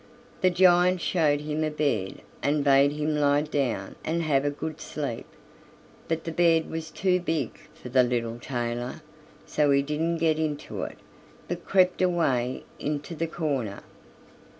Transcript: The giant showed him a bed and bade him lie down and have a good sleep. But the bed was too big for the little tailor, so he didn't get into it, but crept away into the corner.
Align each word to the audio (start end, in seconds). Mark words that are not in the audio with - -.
The 0.41 0.49
giant 0.49 0.99
showed 0.99 1.41
him 1.41 1.63
a 1.63 1.69
bed 1.69 2.21
and 2.41 2.63
bade 2.63 2.91
him 2.91 3.15
lie 3.15 3.43
down 3.43 3.93
and 4.03 4.23
have 4.23 4.45
a 4.45 4.49
good 4.49 4.81
sleep. 4.81 5.27
But 6.07 6.23
the 6.23 6.31
bed 6.31 6.71
was 6.71 6.89
too 6.89 7.19
big 7.19 7.59
for 7.75 7.89
the 7.89 8.01
little 8.01 8.39
tailor, 8.39 9.03
so 9.45 9.69
he 9.69 9.83
didn't 9.83 10.17
get 10.17 10.39
into 10.39 10.81
it, 10.85 10.97
but 11.47 11.65
crept 11.67 12.01
away 12.01 12.63
into 12.79 13.13
the 13.13 13.27
corner. 13.27 13.83